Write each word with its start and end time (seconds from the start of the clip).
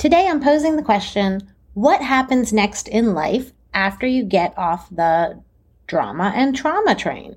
Today 0.00 0.28
I'm 0.28 0.42
posing 0.42 0.76
the 0.76 0.82
question 0.82 1.42
what 1.74 2.00
happens 2.00 2.54
next 2.54 2.88
in 2.88 3.12
life 3.12 3.52
after 3.74 4.06
you 4.06 4.24
get 4.24 4.56
off 4.56 4.88
the 4.88 5.42
drama 5.86 6.32
and 6.34 6.56
trauma 6.56 6.94
train? 6.94 7.36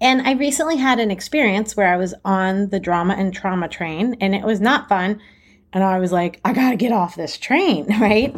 And 0.00 0.26
I 0.26 0.32
recently 0.32 0.78
had 0.78 0.98
an 0.98 1.10
experience 1.10 1.76
where 1.76 1.92
I 1.92 1.98
was 1.98 2.14
on 2.24 2.70
the 2.70 2.80
drama 2.80 3.12
and 3.18 3.30
trauma 3.34 3.68
train 3.68 4.16
and 4.22 4.34
it 4.34 4.42
was 4.42 4.58
not 4.58 4.88
fun. 4.88 5.20
And 5.74 5.84
I 5.84 5.98
was 5.98 6.12
like, 6.12 6.40
I 6.46 6.54
gotta 6.54 6.76
get 6.76 6.92
off 6.92 7.14
this 7.14 7.36
train, 7.36 7.84
right? 8.00 8.34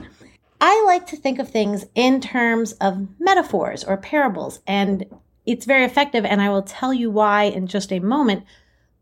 I 0.60 0.84
like 0.88 1.06
to 1.06 1.16
think 1.16 1.38
of 1.38 1.48
things 1.48 1.86
in 1.94 2.20
terms 2.20 2.72
of 2.80 3.06
metaphors 3.20 3.84
or 3.84 3.96
parables, 3.98 4.62
and 4.66 5.06
it's 5.46 5.64
very 5.64 5.84
effective. 5.84 6.24
And 6.24 6.42
I 6.42 6.48
will 6.48 6.62
tell 6.62 6.92
you 6.92 7.08
why 7.08 7.44
in 7.44 7.68
just 7.68 7.92
a 7.92 8.00
moment. 8.00 8.46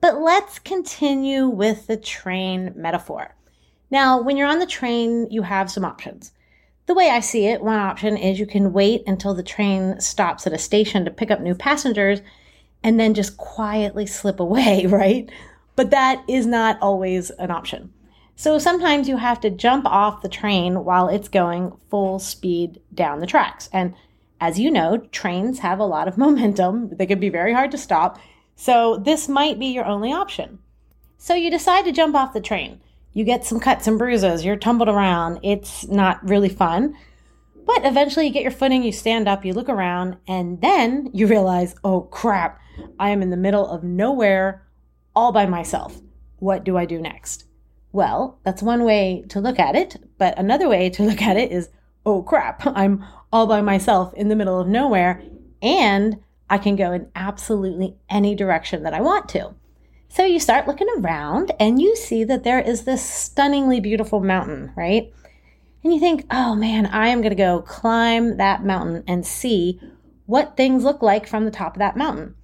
But 0.03 0.21
let's 0.21 0.59
continue 0.59 1.49
with 1.49 1.87
the 1.87 1.97
train 1.97 2.75
metaphor. 2.77 3.35
Now, 3.93 4.23
when 4.23 4.39
you're 4.39 4.49
on 4.49 4.59
the 4.59 4.67
train, 4.67 5.31
you 5.31 5.43
have 5.43 5.71
some 5.71 5.85
options. 5.85 6.33
The 6.87 6.95
way 6.95 7.11
I 7.11 7.21
see 7.21 7.47
it, 7.47 7.63
one 7.63 7.79
option 7.79 8.17
is 8.17 8.41
you 8.41 8.47
can 8.47 8.73
wait 8.73 9.03
until 9.07 9.35
the 9.35 9.43
train 9.43 10.01
stops 10.01 10.47
at 10.47 10.55
a 10.55 10.59
station 10.59 11.05
to 11.05 11.11
pick 11.11 11.31
up 11.31 11.43
new 11.43 11.55
passengers 11.55 12.23
and 12.83 12.99
then 12.99 13.13
just 13.13 13.37
quietly 13.37 14.07
slip 14.07 14.41
away, 14.41 14.87
right? 14.89 15.31
But 15.77 15.91
that 15.91 16.25
is 16.27 16.47
not 16.47 16.79
always 16.81 17.29
an 17.33 17.51
option. 17.51 17.93
So 18.35 18.59
sometimes 18.59 19.11
you 19.11 19.19
have 19.19 19.41
to 19.41 19.51
jump 19.51 19.85
off 19.85 20.23
the 20.23 20.29
train 20.31 20.85
while 20.85 21.09
it's 21.09 21.29
going 21.29 21.77
full 21.91 22.19
speed 22.19 22.81
down 22.95 23.21
the 23.21 23.27
tracks. 23.27 23.69
And 23.75 23.95
as 24.41 24.59
you 24.59 24.71
know, 24.71 24.97
trains 25.13 25.59
have 25.59 25.79
a 25.79 25.85
lot 25.85 26.09
of 26.09 26.17
momentum. 26.25 26.97
They 26.97 27.05
can 27.05 27.21
be 27.21 27.29
very 27.29 27.53
hard 27.53 27.71
to 27.73 27.79
stop. 27.79 28.19
So 28.57 28.97
this 28.97 29.29
might 29.29 29.59
be 29.59 29.67
your 29.67 29.85
only 29.85 30.15
option. 30.15 30.61
So 31.19 31.35
you 31.35 31.51
decide 31.51 31.85
to 31.85 31.93
jump 31.93 32.17
off 32.17 32.33
the 32.33 32.41
train. 32.41 32.81
You 33.13 33.25
get 33.25 33.45
some 33.45 33.61
cuts 33.61 33.87
and 33.87 33.99
bruises, 33.99 34.45
you're 34.45 34.57
tumbled 34.57 34.89
around. 34.89 35.41
It's 35.43 35.87
not 35.89 36.27
really 36.27 36.49
fun. 36.49 36.97
But 37.65 37.85
eventually 37.85 38.27
you 38.27 38.33
get 38.33 38.43
your 38.43 38.51
footing, 38.51 38.83
you 38.83 38.93
stand 38.93 39.29
up, 39.29 39.45
you 39.45 39.53
look 39.53 39.69
around, 39.69 40.17
and 40.27 40.61
then 40.61 41.11
you 41.13 41.27
realize, 41.27 41.75
oh 41.85 42.03
crap, 42.03 42.61
I 42.99 43.11
am 43.11 43.23
in 43.23 43.31
the 43.31 43.37
middle 43.37 43.69
of 43.69 43.85
nowhere 43.85 44.67
all 45.15 45.33
by 45.33 45.47
myself. 45.47 46.01
What 46.39 46.65
do 46.65 46.77
I 46.77 46.87
do 46.87 46.99
next? 46.99 47.45
Well, 47.93 48.39
that's 48.45 48.63
one 48.63 48.85
way 48.85 49.25
to 49.29 49.41
look 49.41 49.59
at 49.59 49.77
it. 49.77 49.97
But 50.19 50.39
another 50.39 50.69
way 50.69 50.91
to 50.91 51.03
look 51.03 51.23
at 51.23 51.37
it 51.37 51.53
is, 51.53 51.69
oh 52.05 52.23
crap, 52.23 52.63
I'm 52.67 53.05
all 53.33 53.47
by 53.47 53.61
myself 53.61 54.13
in 54.15 54.29
the 54.29 54.37
middle 54.37 54.59
of 54.59 54.67
nowhere 54.67 55.23
and 55.61 56.19
I 56.51 56.59
can 56.59 56.77
go 56.77 56.93
in 56.93 57.11
absolutely 57.15 57.97
any 58.11 58.35
direction 58.35 58.83
that 58.83 58.95
I 58.95 59.01
want 59.01 59.29
to. 59.31 59.55
So 60.13 60.27
you 60.27 60.41
start 60.41 60.69
looking 60.69 60.89
around 60.99 61.53
and 61.59 61.81
you 61.81 61.97
see 61.97 62.23
that 62.25 62.45
there 62.45 62.61
is 62.61 62.85
this 62.85 63.03
stunningly 63.03 63.81
beautiful 63.81 64.21
mountain, 64.21 64.71
right? 64.77 65.11
And 65.83 65.95
you 65.95 65.99
think, 65.99 66.27
oh 66.31 66.55
man, 66.55 66.85
I 66.85 67.09
am 67.09 67.23
going 67.23 67.31
to 67.31 67.35
go 67.35 67.63
climb 67.63 68.37
that 68.37 68.63
mountain 68.63 69.05
and 69.09 69.25
see 69.27 69.81
what 70.27 70.55
things 70.55 70.85
look 70.85 71.01
like 71.01 71.27
from 71.27 71.47
the 71.47 71.51
top 71.51 71.77
of 71.77 71.79
that 71.79 71.97
mountain. 71.97 72.35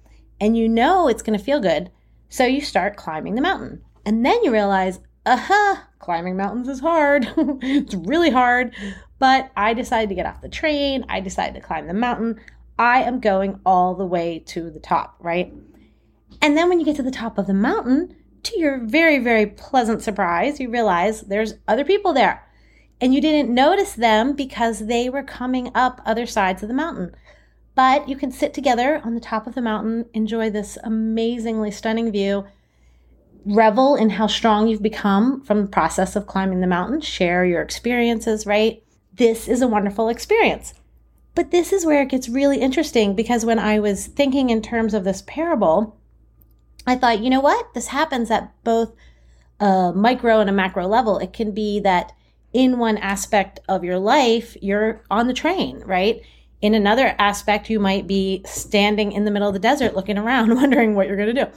And 0.41 0.57
you 0.57 0.67
know 0.67 1.07
it's 1.07 1.21
going 1.21 1.37
to 1.37 1.45
feel 1.45 1.59
good. 1.59 1.91
So 2.27 2.43
you 2.43 2.59
start 2.59 2.97
climbing 2.97 3.35
the 3.35 3.41
mountain. 3.43 3.83
And 4.03 4.25
then 4.25 4.43
you 4.43 4.51
realize, 4.51 4.99
uh-huh, 5.27 5.75
climbing 5.99 6.37
mountains 6.37 6.69
is 6.69 6.79
hard. 6.79 7.31
it's 7.37 7.93
really 7.93 8.31
hard. 8.31 8.73
But 9.19 9.51
I 9.55 9.75
decided 9.75 10.09
to 10.09 10.15
get 10.15 10.25
off 10.25 10.41
the 10.41 10.49
train. 10.49 11.05
I 11.07 11.19
decided 11.19 11.53
to 11.53 11.67
climb 11.67 11.85
the 11.85 11.93
mountain. 11.93 12.39
I 12.79 13.03
am 13.03 13.19
going 13.19 13.59
all 13.63 13.93
the 13.93 14.07
way 14.07 14.39
to 14.47 14.71
the 14.71 14.79
top, 14.79 15.17
right? 15.19 15.53
And 16.41 16.57
then 16.57 16.69
when 16.69 16.79
you 16.79 16.85
get 16.85 16.95
to 16.97 17.03
the 17.03 17.11
top 17.11 17.37
of 17.37 17.47
the 17.47 17.53
mountain, 17.53 18.15
to 18.43 18.59
your 18.59 18.79
very, 18.79 19.19
very 19.19 19.45
pleasant 19.45 20.01
surprise, 20.01 20.59
you 20.59 20.69
realize 20.69 21.21
there's 21.21 21.55
other 21.67 21.83
people 21.83 22.13
there. 22.13 22.45
And 23.01 23.13
you 23.13 23.21
didn't 23.21 23.53
notice 23.53 23.93
them 23.93 24.33
because 24.33 24.87
they 24.87 25.09
were 25.09 25.23
coming 25.23 25.71
up 25.73 26.01
other 26.05 26.25
sides 26.25 26.61
of 26.61 26.69
the 26.69 26.75
mountain. 26.75 27.15
But 27.75 28.09
you 28.09 28.17
can 28.17 28.31
sit 28.31 28.53
together 28.53 29.01
on 29.05 29.15
the 29.15 29.21
top 29.21 29.47
of 29.47 29.55
the 29.55 29.61
mountain, 29.61 30.05
enjoy 30.13 30.49
this 30.49 30.77
amazingly 30.83 31.71
stunning 31.71 32.11
view, 32.11 32.45
revel 33.45 33.95
in 33.95 34.09
how 34.11 34.27
strong 34.27 34.67
you've 34.67 34.83
become 34.83 35.41
from 35.41 35.61
the 35.61 35.67
process 35.67 36.15
of 36.15 36.27
climbing 36.27 36.59
the 36.59 36.67
mountain, 36.67 36.99
share 36.99 37.45
your 37.45 37.61
experiences, 37.61 38.45
right? 38.45 38.83
This 39.13 39.47
is 39.47 39.61
a 39.61 39.67
wonderful 39.67 40.09
experience. 40.09 40.73
But 41.35 41.51
this 41.51 41.71
is 41.71 41.85
where 41.85 42.01
it 42.01 42.09
gets 42.09 42.27
really 42.27 42.59
interesting 42.59 43.15
because 43.15 43.45
when 43.45 43.59
I 43.59 43.79
was 43.79 44.07
thinking 44.07 44.49
in 44.49 44.61
terms 44.61 44.93
of 44.93 45.05
this 45.05 45.23
parable, 45.25 45.98
I 46.87 46.95
thought, 46.95 47.19
you 47.19 47.29
know 47.29 47.41
what? 47.41 47.73
This 47.73 47.87
happens 47.87 48.31
at 48.31 48.51
both 48.63 48.93
a 49.59 49.91
micro 49.93 50.39
and 50.39 50.49
a 50.49 50.53
macro 50.53 50.87
level. 50.87 51.17
It 51.19 51.33
can 51.33 51.51
be 51.51 51.79
that 51.81 52.13
in 52.53 52.79
one 52.79 52.97
aspect 52.97 53.59
of 53.67 53.83
your 53.83 53.99
life, 53.99 54.57
you're 54.61 55.03
on 55.11 55.27
the 55.27 55.33
train, 55.33 55.81
right? 55.85 56.21
In 56.61 56.73
another 56.73 57.15
aspect, 57.19 57.69
you 57.69 57.79
might 57.79 58.07
be 58.07 58.41
standing 58.45 59.11
in 59.11 59.25
the 59.25 59.31
middle 59.31 59.47
of 59.47 59.53
the 59.53 59.59
desert 59.59 59.95
looking 59.95 60.17
around, 60.17 60.55
wondering 60.55 60.95
what 60.95 61.07
you're 61.07 61.17
going 61.17 61.33
to 61.33 61.45
do. 61.45 61.51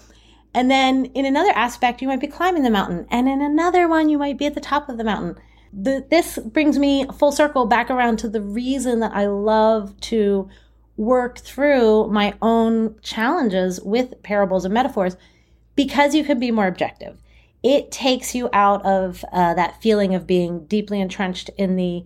And 0.54 0.70
then 0.70 1.06
in 1.06 1.24
another 1.24 1.50
aspect, 1.52 2.02
you 2.02 2.08
might 2.08 2.20
be 2.20 2.26
climbing 2.26 2.62
the 2.62 2.70
mountain. 2.70 3.06
And 3.10 3.28
in 3.28 3.40
another 3.40 3.88
one, 3.88 4.08
you 4.08 4.18
might 4.18 4.38
be 4.38 4.46
at 4.46 4.54
the 4.54 4.60
top 4.60 4.88
of 4.88 4.98
the 4.98 5.04
mountain. 5.04 5.36
The, 5.72 6.04
this 6.10 6.38
brings 6.38 6.78
me 6.78 7.06
full 7.18 7.32
circle 7.32 7.64
back 7.64 7.90
around 7.90 8.18
to 8.18 8.28
the 8.28 8.42
reason 8.42 9.00
that 9.00 9.12
I 9.14 9.26
love 9.26 9.98
to 10.02 10.50
work 10.97 11.38
through 11.38 12.08
my 12.08 12.34
own 12.42 12.97
challenges 13.03 13.80
with 13.80 14.22
parables 14.22 14.64
and 14.64 14.75
metaphors 14.75 15.16
because 15.75 16.14
you 16.14 16.25
can 16.25 16.38
be 16.38 16.50
more 16.50 16.66
objective. 16.66 17.19
It 17.62 17.91
takes 17.91 18.34
you 18.34 18.50
out 18.53 18.84
of 18.84 19.25
uh, 19.32 19.54
that 19.54 19.81
feeling 19.81 20.14
of 20.14 20.26
being 20.26 20.66
deeply 20.66 21.00
entrenched 21.00 21.50
in 21.56 21.76
the 21.76 22.04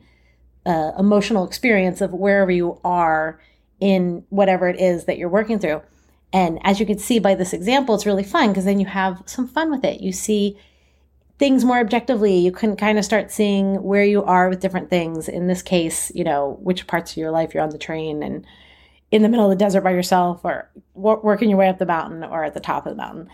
uh, 0.64 0.92
emotional 0.98 1.46
experience 1.46 2.00
of 2.00 2.12
wherever 2.12 2.50
you 2.50 2.80
are 2.84 3.40
in 3.80 4.24
whatever 4.30 4.68
it 4.68 4.80
is 4.80 5.04
that 5.04 5.18
you're 5.18 5.28
working 5.28 5.58
through 5.58 5.82
and 6.32 6.58
as 6.64 6.80
you 6.80 6.86
can 6.86 6.98
see 6.98 7.18
by 7.18 7.34
this 7.34 7.52
example, 7.52 7.94
it's 7.94 8.06
really 8.06 8.22
fun 8.22 8.50
because 8.50 8.64
then 8.64 8.80
you 8.80 8.86
have 8.86 9.22
some 9.26 9.46
fun 9.46 9.70
with 9.70 9.84
it. 9.84 10.00
You 10.00 10.12
see 10.12 10.58
things 11.38 11.64
more 11.64 11.78
objectively. 11.78 12.36
You 12.36 12.52
can 12.52 12.76
kind 12.76 12.98
of 12.98 13.04
start 13.04 13.30
seeing 13.30 13.82
where 13.82 14.04
you 14.04 14.22
are 14.22 14.48
with 14.48 14.60
different 14.60 14.90
things. 14.90 15.28
In 15.28 15.46
this 15.46 15.62
case, 15.62 16.12
you 16.14 16.24
know, 16.24 16.58
which 16.60 16.86
parts 16.86 17.12
of 17.12 17.16
your 17.16 17.30
life 17.30 17.54
you're 17.54 17.62
on 17.62 17.70
the 17.70 17.78
train 17.78 18.22
and 18.22 18.44
in 19.16 19.22
the 19.22 19.28
middle 19.28 19.50
of 19.50 19.50
the 19.50 19.64
desert 19.64 19.82
by 19.82 19.90
yourself 19.90 20.44
or 20.44 20.70
working 20.94 21.48
your 21.48 21.58
way 21.58 21.68
up 21.68 21.78
the 21.78 21.86
mountain 21.86 22.22
or 22.22 22.44
at 22.44 22.54
the 22.54 22.60
top 22.60 22.86
of 22.86 22.92
the 22.92 22.96
mountain. 22.96 23.28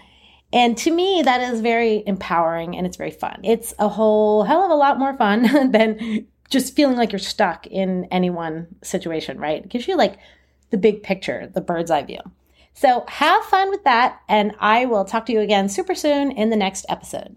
And 0.53 0.77
to 0.79 0.91
me, 0.91 1.23
that 1.23 1.41
is 1.41 1.61
very 1.61 2.03
empowering 2.07 2.77
and 2.77 2.87
it's 2.87 2.97
very 2.97 3.11
fun. 3.11 3.41
It's 3.43 3.75
a 3.79 3.89
whole 3.89 4.45
hell 4.45 4.65
of 4.65 4.71
a 4.71 4.75
lot 4.75 4.99
more 4.99 5.17
fun 5.17 5.71
than 5.73 6.27
just 6.51 6.77
feeling 6.77 6.97
like 6.97 7.13
you're 7.13 7.19
stuck 7.19 7.67
in 7.67 8.07
any 8.11 8.31
one 8.31 8.69
situation, 8.83 9.39
right? 9.39 9.65
It 9.65 9.71
gives 9.71 9.89
you 9.89 9.97
like 9.97 10.19
the 10.71 10.77
big 10.77 11.03
picture, 11.03 11.51
the 11.53 11.61
bird's 11.61 11.91
eye 11.91 12.03
view. 12.03 12.21
So 12.75 13.05
have 13.09 13.45
fun 13.45 13.71
with 13.71 13.85
that, 13.85 14.21
and 14.29 14.53
I 14.59 14.87
will 14.87 15.05
talk 15.05 15.27
to 15.27 15.33
you 15.33 15.41
again 15.41 15.69
super 15.69 15.95
soon 15.95 16.31
in 16.33 16.51
the 16.51 16.57
next 16.57 16.87
episode. 16.89 17.37